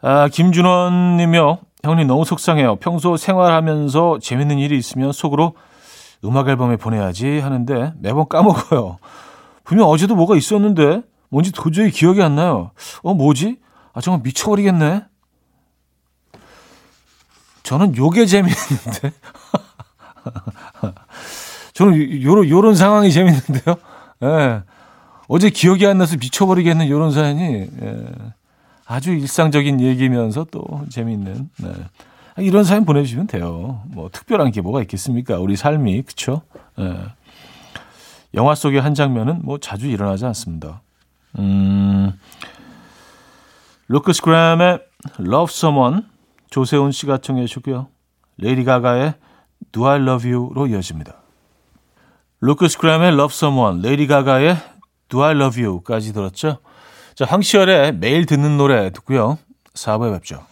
아, 0.02 0.28
김준원 0.28 1.18
님이요. 1.18 1.60
형님 1.84 2.08
너무 2.08 2.26
속상해요. 2.26 2.78
평소 2.78 3.16
생활하면서 3.16 4.20
재밌는 4.22 4.60
일이 4.60 4.78
있으면 4.78 5.12
속으로 5.12 5.54
음악 6.26 6.50
앨범에 6.50 6.78
보내야지 6.78 7.40
하는데 7.40 7.94
매번 8.00 8.28
까먹어요. 8.28 8.98
분명 9.64 9.88
어제도 9.88 10.16
뭐가 10.16 10.36
있었는데 10.36 11.04
뭔지 11.34 11.52
도저히 11.52 11.90
기억이 11.90 12.22
안 12.22 12.36
나요. 12.36 12.70
어, 13.02 13.16
뭐지? 13.16 13.58
아, 13.94 14.02
정말 14.02 14.22
미쳐버리겠네. 14.22 15.04
저는 17.64 17.98
요게 17.98 18.28
재밌는데. 18.28 19.12
저는 21.74 22.22
요런, 22.22 22.48
요런 22.48 22.76
상황이 22.76 23.12
재밌는데요. 23.12 23.76
예. 24.22 24.62
어제 25.28 25.50
기억이 25.50 25.88
안 25.88 25.98
나서 25.98 26.18
미쳐버리겠는 26.18 26.88
요런 26.88 27.12
사연이, 27.12 27.68
예. 27.82 28.06
아주 28.86 29.12
일상적인 29.12 29.82
얘기면서 29.82 30.46
또 30.52 30.86
재밌는, 30.90 31.50
네. 31.58 31.74
이런 32.38 32.64
사연 32.64 32.86
보내주시면 32.86 33.26
돼요. 33.26 33.82
뭐, 33.88 34.08
특별한 34.12 34.52
게 34.52 34.62
뭐가 34.62 34.82
있겠습니까? 34.82 35.40
우리 35.40 35.56
삶이, 35.56 36.04
그쵸? 36.04 36.44
예. 36.78 36.96
영화 38.36 38.54
속의 38.54 38.82
한 38.82 38.94
장면은 38.94 39.40
뭐 39.42 39.58
자주 39.58 39.88
일어나지 39.88 40.26
않습니다. 40.26 40.84
음, 41.40 42.12
루카스 43.88 44.22
그레이엄의 44.22 44.80
Love 45.20 45.52
Someone 45.52 46.02
조세훈 46.50 46.92
씨가 46.92 47.18
청해 47.18 47.46
주고요. 47.46 47.88
레이디 48.38 48.64
가가의 48.64 49.16
Do 49.72 49.86
I 49.86 50.02
Love 50.02 50.32
You로 50.32 50.68
이어집니다. 50.68 51.16
루카스 52.42 52.78
그레이엄의 52.78 53.14
Love 53.14 53.34
Someone, 53.34 53.82
레이디 53.82 54.08
가가의 54.08 54.58
Do 55.10 55.24
I 55.24 55.36
Love 55.36 55.64
You까지 55.64 56.14
들었죠. 56.14 56.60
자, 57.16 57.26
황치열의 57.26 57.98
매일 57.98 58.26
듣는 58.26 58.58
노래 58.58 58.92
듣고요. 58.92 59.38
4부에 59.74 60.14
뵙죠. 60.14 60.46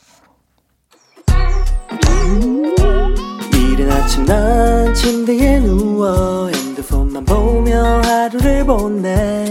아침 4.11 4.25
난 4.25 4.93
침대에 4.93 5.59
누워 5.59 6.47
핸드폰만 6.47 7.23
보며 7.23 8.01
하루를 8.01 8.65
보내 8.65 9.45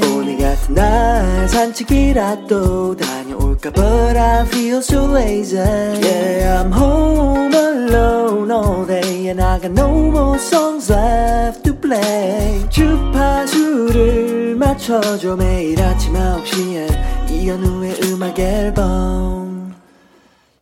날 0.74 1.48
산책이라도 1.48 2.96
다녀올까 2.96 3.70
But 3.72 4.16
I 4.18 4.46
feel 4.46 4.78
so 4.78 5.04
lazy. 5.12 5.58
Yeah 5.58 6.62
I'm 6.62 6.72
home 6.72 7.54
alone 7.54 8.50
all 8.50 8.86
day 8.86 9.28
And 9.28 9.42
I 9.42 9.58
got 9.60 9.72
no 9.72 9.88
more 10.10 10.36
songs 10.38 10.90
left 10.92 11.62
to 11.64 11.74
play. 11.78 12.68
주파수를 12.70 14.56
맞춰줘 14.56 15.36
매일 15.36 15.80
아침 15.82 16.14
9시에 16.14 17.30
이현우의 17.30 18.00
음악 18.04 18.38
앨범. 18.38 19.74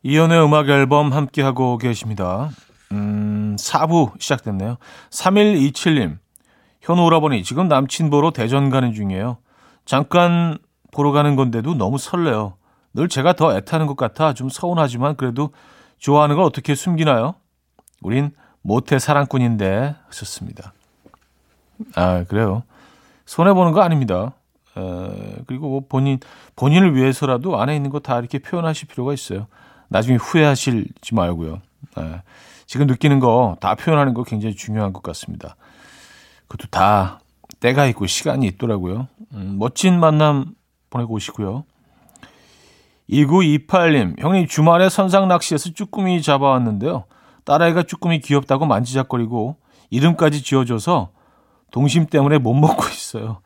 이현우의 0.03 0.45
음악 0.45 0.69
앨범 0.69 1.13
함께하고 1.13 1.77
계십니다. 1.79 2.51
음, 2.93 3.57
4부 3.59 4.13
시작됐네요. 4.21 4.77
3127님 5.11 6.19
현우 6.81 7.03
오라버니 7.05 7.43
지금 7.43 7.69
남친 7.69 8.09
보러 8.11 8.31
대전 8.31 8.71
가는 8.71 8.93
중이에요. 8.95 9.39
잠깐 9.89 10.59
보러 10.93 11.13
가는 11.13 11.35
건데도 11.35 11.73
너무 11.75 11.97
설레요. 11.97 12.59
늘 12.93 13.09
제가 13.09 13.33
더 13.33 13.57
애타는 13.57 13.87
것 13.87 13.97
같아 13.97 14.35
좀 14.35 14.51
서운하지만 14.51 15.17
그래도 15.17 15.49
좋아하는 15.97 16.37
걸 16.37 16.45
어떻게 16.45 16.75
숨기나요? 16.75 17.35
우린 18.03 18.33
모태 18.61 18.99
사랑꾼인데 18.99 19.97
하셨습니다. 20.09 20.75
아 21.95 22.25
그래요. 22.25 22.65
손해 23.25 23.55
보는 23.55 23.73
거 23.73 23.81
아닙니다. 23.81 24.35
에, 24.77 25.37
그리고 25.47 25.71
뭐 25.71 25.83
본인 25.89 26.21
본인을 26.55 26.95
위해서라도 26.95 27.59
안에 27.59 27.75
있는 27.75 27.89
거 27.89 27.99
다 28.01 28.19
이렇게 28.19 28.39
표현하실 28.41 28.89
필요가 28.89 29.15
있어요. 29.15 29.47
나중에 29.89 30.19
후회하실지 30.19 31.15
말고요. 31.15 31.63
에, 31.99 32.23
지금 32.67 32.87
느끼는 32.89 33.21
거 33.21 33.57
다 33.59 33.75
표현하는 33.75 34.13
거 34.13 34.23
굉장히 34.23 34.55
중요한 34.55 34.93
것 34.93 35.03
같습니다. 35.03 35.57
그것도 36.47 36.69
다 36.71 37.21
때가 37.61 37.87
있고 37.87 38.07
시간이 38.07 38.47
있더라고요. 38.47 39.09
음, 39.35 39.57
멋진 39.59 39.99
만남 39.99 40.55
보내고 40.91 41.15
오시고요. 41.15 41.65
2928님, 43.11 44.21
형님 44.21 44.47
주말에 44.47 44.89
선상 44.89 45.29
낚시에서 45.29 45.71
쭈꾸미 45.71 46.23
잡아왔는데요. 46.23 47.05
딸아이가 47.45 47.85
쭈꾸미 47.85 48.21
귀엽다고 48.21 48.67
만지작거리고 48.67 49.57
이름까지 49.91 50.43
지어줘서 50.43 51.11
동심 51.71 52.07
때문에 52.07 52.39
못 52.39 52.55
먹고 52.55 52.87
있어요. 52.93 53.41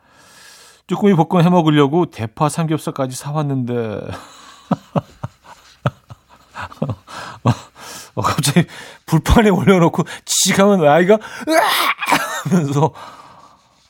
쭈꾸미 0.87 1.15
볶음 1.15 1.45
해 1.45 1.49
먹으려고 1.49 2.07
대파 2.07 2.49
삼겹살까지 2.49 3.15
사왔는데 3.15 4.01
어, 8.15 8.21
갑자기 8.21 8.67
불판에 9.05 9.49
올려놓고 9.49 10.03
지가면 10.25 10.85
아이가 10.87 11.15
으아! 11.15 11.61
하면서 12.43 12.93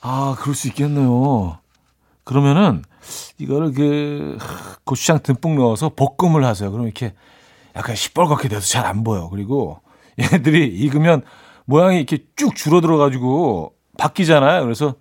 아 0.06 0.36
그럴 0.38 0.54
수 0.54 0.68
있겠네요. 0.68 1.58
그러면은 2.26 2.84
이거를 3.38 3.72
그 3.74 4.38
고추장 4.84 5.20
듬뿍 5.24 5.56
넣어서 5.56 5.89
볶음을 5.89 6.44
하세요. 6.44 6.72
그럼 6.72 6.86
이렇게 6.86 7.13
약간 7.76 7.96
시뻘겋게 7.96 8.50
돼서 8.50 8.62
잘 8.68 8.86
안 8.86 9.04
보여. 9.06 9.30
그리고 9.30 9.80
얘들이 10.20 10.68
익으면 10.68 11.22
모양이 11.66 11.98
이렇게 11.98 12.26
쭉 12.36 12.54
줄어들어 12.56 12.98
가지고 12.98 13.74
바뀌잖아요. 13.98 14.63
그래서 14.63 14.96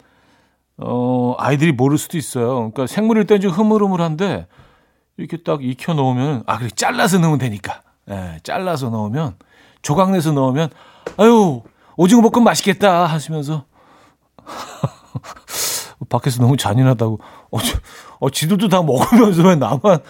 어, 0.77 1.35
아이들이 1.39 1.73
모를 1.73 1.99
수도 1.99 2.17
있어요. 2.17 2.55
그러니까 2.55 2.87
생물일 2.87 3.27
때는 3.27 3.41
좀 3.41 3.51
흐물흐물한데 3.51 4.47
이렇게 5.17 5.37
딱 5.39 5.65
익혀 5.65 5.95
놓으면 5.95 6.45
아, 6.47 6.59
그래 6.59 6.71
잘라서 6.75 7.19
넣으면 7.19 7.39
되니까. 7.39 7.83
예, 8.11 8.39
잘라서 8.45 8.91
넣으면 8.91 9.35
조각 9.83 10.13
내서 10.13 10.33
넣으면 10.33 10.71
아유, 11.17 11.63
오징어 11.97 12.21
볶음 12.23 12.45
맛있겠다 12.45 13.07
하시면서 13.07 13.65
밖에서 16.09 16.43
너무 16.43 16.57
잔인하다고. 16.57 17.19
어, 17.51 17.59
저, 17.61 17.79
어 18.21 18.31
지들도 18.31 18.69
다 18.69 18.83
먹으면서 18.83 19.43
왜 19.43 19.57
나만 19.57 20.01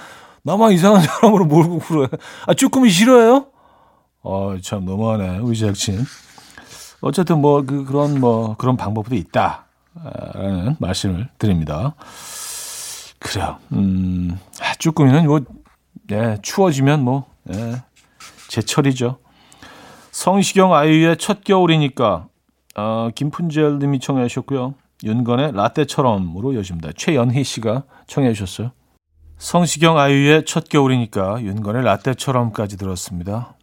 나만 0.42 0.72
이상한 0.72 1.02
사람으로 1.02 1.44
몰고 1.44 1.78
그래. 1.80 2.08
아, 2.46 2.54
쭈꾸미 2.54 2.90
싫어해요? 2.90 3.46
어, 4.22 4.56
참 4.62 4.84
너무하네. 4.84 5.38
우리 5.38 5.56
제작진. 5.56 6.04
어쨌든 7.00 7.40
뭐 7.40 7.62
그, 7.62 7.84
그런 7.84 8.20
뭐 8.20 8.56
그런 8.56 8.76
방법도 8.76 9.14
있다 9.14 9.66
라는 10.34 10.76
말씀을 10.78 11.28
드립니다. 11.38 11.94
그래요. 13.18 13.58
음, 13.72 14.38
아, 14.60 14.74
쭈꾸미는 14.78 15.26
뭐 15.26 15.40
예, 16.10 16.38
추워지면 16.42 17.02
뭐 17.02 17.26
예, 17.52 17.82
제철이죠. 18.48 19.18
성시경 20.10 20.74
아이유의 20.74 21.16
첫 21.16 21.42
겨울이니까 21.42 22.26
어, 22.76 23.08
김푼젤 23.14 23.78
님이 23.78 23.98
청해 24.00 24.26
주셨고요. 24.28 24.74
윤건의 25.04 25.52
라떼처럼으로 25.54 26.54
여집니다. 26.54 26.90
최연희 26.96 27.42
씨가 27.44 27.84
청해 28.06 28.32
주셨어요. 28.32 28.70
성시경 29.38 29.98
아이유의 29.98 30.44
첫 30.44 30.68
겨울이니까 30.68 31.42
윤건의 31.42 31.82
라떼처럼까지 31.84 32.76
들었습니다. 32.76 33.54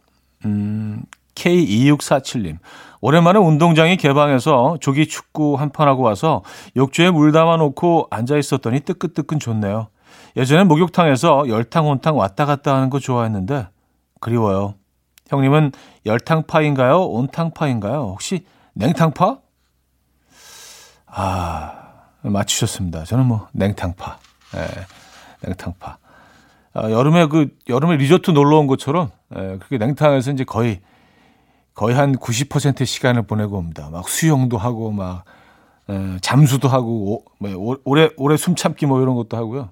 음, 0.44 1.02
K2647님. 1.34 2.58
오랜만에 3.00 3.38
운동장이 3.38 3.96
개방해서 3.96 4.76
조기 4.80 5.08
축구 5.08 5.54
한 5.54 5.70
판 5.72 5.88
하고 5.88 6.02
와서 6.02 6.42
욕조에 6.76 7.10
물 7.10 7.32
담아 7.32 7.56
놓고 7.56 8.08
앉아 8.10 8.36
있었더니 8.36 8.80
뜨끈뜨끈 8.80 9.38
좋네요. 9.38 9.88
예전에 10.36 10.64
목욕탕에서 10.64 11.48
열탕 11.48 11.88
온탕 11.88 12.18
왔다 12.18 12.44
갔다 12.44 12.74
하는 12.76 12.90
거 12.90 12.98
좋아했는데 12.98 13.68
그리워요. 14.20 14.74
형님은 15.28 15.72
열탕파인가요? 16.04 17.04
온탕파인가요? 17.06 18.00
혹시 18.12 18.44
냉탕파? 18.74 19.38
아, 21.06 21.72
맞추셨습니다. 22.22 23.04
저는 23.04 23.26
뭐 23.26 23.48
냉탕파. 23.52 24.18
예, 24.56 25.46
냉탕파. 25.48 25.98
아, 26.74 26.90
여름에 26.90 27.26
그 27.26 27.48
여름에 27.68 27.96
리조트 27.96 28.30
놀러 28.30 28.58
온 28.58 28.66
것처럼 28.66 29.10
예, 29.34 29.58
그렇게 29.58 29.78
냉탕에서 29.78 30.32
이제 30.32 30.44
거의 30.44 30.80
거의 31.74 31.94
한 31.96 32.16
90%의 32.16 32.86
시간을 32.86 33.22
보내고 33.22 33.56
옵니다. 33.56 33.88
막 33.90 34.08
수영도 34.08 34.58
하고 34.58 34.90
막 34.92 35.24
에, 35.88 36.18
잠수도 36.20 36.68
하고 36.68 37.14
오, 37.14 37.24
뭐, 37.38 37.76
오래 37.84 38.10
오래 38.16 38.36
숨 38.36 38.54
참기 38.54 38.86
뭐 38.86 39.00
이런 39.02 39.14
것도 39.16 39.36
하고요. 39.36 39.70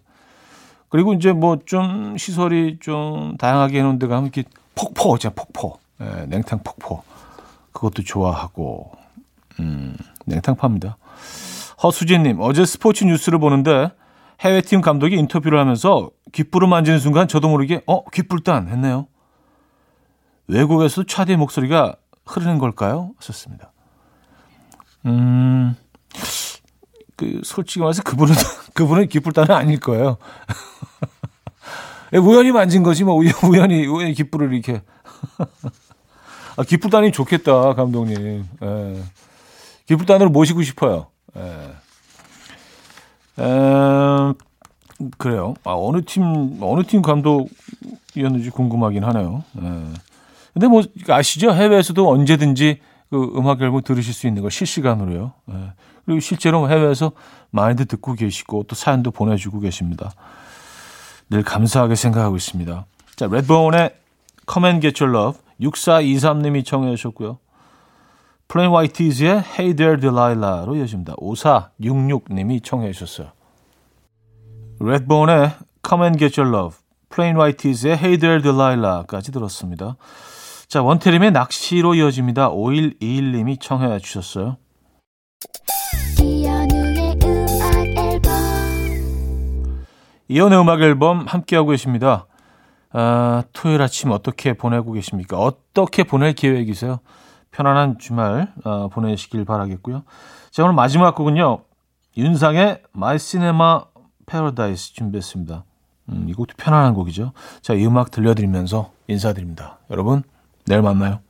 그리고 0.88 1.12
이제 1.12 1.32
뭐 1.32 1.58
좀 1.66 2.16
시설이 2.16 2.78
좀 2.80 3.36
다양하게 3.36 3.78
해놓은 3.80 3.98
데 3.98 4.06
가면 4.06 4.24
이렇게 4.32 4.44
폭포 4.74 5.14
있잖아 5.16 5.34
폭포 5.36 5.78
에, 6.00 6.26
냉탕 6.26 6.60
폭포 6.64 7.02
그것도 7.78 8.02
좋아하고 8.02 8.90
음, 9.60 9.96
냉탕파입니다. 10.26 10.96
허수진님 11.82 12.40
어제 12.40 12.66
스포츠 12.66 13.04
뉴스를 13.04 13.38
보는데 13.38 13.92
해외팀 14.40 14.80
감독이 14.80 15.16
인터뷰를 15.16 15.60
하면서 15.60 16.10
귓불을 16.32 16.66
만지는 16.68 16.98
순간 16.98 17.28
저도 17.28 17.48
모르게 17.48 17.82
어 17.86 18.04
귓불단 18.10 18.68
했네요. 18.68 19.06
외국에서도 20.48 21.06
차디의 21.06 21.38
목소리가 21.38 21.94
흐르는 22.26 22.58
걸까요? 22.58 23.12
하셨습니다. 23.18 23.72
음, 25.06 25.76
그, 27.16 27.40
솔직히 27.44 27.80
말해서 27.80 28.02
그분은, 28.02 28.34
그분은 28.74 29.08
기쁠단은 29.08 29.54
아닐 29.54 29.78
거예요. 29.78 30.18
예, 32.12 32.18
우연히 32.18 32.52
만진 32.52 32.82
거지, 32.82 33.04
뭐, 33.04 33.14
우연히, 33.14 33.86
우연히 33.86 34.14
기쁠을 34.14 34.52
이렇게. 34.52 34.82
아, 36.58 36.64
기쁠단이 36.64 37.12
좋겠다, 37.12 37.74
감독님. 37.74 38.44
예. 38.62 39.02
기쁠단으로 39.86 40.30
모시고 40.30 40.62
싶어요. 40.64 41.06
예. 41.36 41.42
에, 43.40 44.34
그래요. 45.18 45.54
아, 45.62 45.74
어느 45.76 46.02
팀, 46.04 46.58
어느 46.60 46.82
팀 46.82 47.00
감독이었는지 47.00 48.50
궁금하긴 48.50 49.04
하네요. 49.04 49.44
예. 49.62 49.84
근데 50.52 50.66
뭐 50.66 50.82
아시죠? 51.08 51.52
해외에서도 51.52 52.10
언제든지 52.10 52.80
그 53.08 53.32
음악 53.36 53.62
앨범 53.62 53.80
들으실 53.82 54.12
수 54.12 54.26
있는 54.26 54.42
거 54.42 54.50
실시간으로요. 54.50 55.34
예. 55.52 55.72
그리고 56.06 56.18
실제로 56.18 56.68
해외에서 56.68 57.12
많이들 57.50 57.86
듣고 57.86 58.14
계시고 58.14 58.64
또 58.64 58.74
사연도 58.74 59.12
보내주고 59.12 59.60
계십니다. 59.60 60.10
늘 61.30 61.44
감사하게 61.44 61.94
생각하고 61.94 62.34
있습니다. 62.34 62.84
자, 63.14 63.28
레드본의 63.30 63.94
Come 64.52 64.68
and 64.68 64.80
Get 64.84 65.04
Your 65.04 65.16
Love 65.16 65.47
6423님이 65.60 66.64
청해 66.64 66.94
주셨고요. 66.96 67.38
플레인 68.48 68.70
화이트 68.70 69.06
티즈의 69.06 69.42
Hey 69.58 69.74
There 69.74 70.00
Delilah로 70.00 70.76
이어집니다. 70.76 71.14
5466님이 71.16 72.64
청해 72.64 72.92
주셨어요. 72.92 73.32
레드본의 74.80 75.52
Come 75.86 76.04
and 76.04 76.18
Get 76.18 76.40
Your 76.40 76.56
Love, 76.56 76.78
플레인 77.08 77.36
화이트 77.36 77.66
티즈의 77.66 77.96
Hey 77.96 78.18
There 78.18 78.42
Delilah까지 78.42 79.32
들었습니다. 79.32 79.96
자, 80.68 80.82
원태림의 80.82 81.32
낚시로 81.32 81.94
이어집니다. 81.94 82.50
5121님이 82.50 83.60
청해 83.60 83.98
주셨어요. 83.98 84.56
이연의 90.28 90.60
음악 90.60 90.82
앨범 90.82 91.26
함께하고 91.26 91.70
계십니다. 91.70 92.26
아, 92.92 93.42
토요일 93.52 93.82
아침 93.82 94.10
어떻게 94.10 94.54
보내고 94.54 94.92
계십니까? 94.92 95.38
어떻게 95.38 96.04
보낼 96.04 96.32
계획이세요? 96.32 97.00
편안한 97.50 97.98
주말 97.98 98.52
어, 98.64 98.88
보내시길 98.88 99.44
바라겠고요. 99.44 100.04
자, 100.50 100.62
오늘 100.64 100.74
마지막 100.74 101.14
곡은요. 101.14 101.62
윤상의 102.16 102.82
My 102.96 103.18
Cinema 103.18 103.80
Paradise 104.26 104.94
준비했습니다. 104.94 105.64
음, 106.10 106.26
이 106.28 106.34
곡도 106.34 106.54
편안한 106.56 106.94
곡이죠. 106.94 107.32
자, 107.60 107.74
이 107.74 107.86
음악 107.86 108.10
들려드리면서 108.10 108.90
인사드립니다. 109.08 109.78
여러분, 109.90 110.22
내일 110.66 110.82
만나요. 110.82 111.20